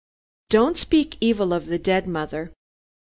[0.49, 2.51] "Don't speak evil of the dead, mother."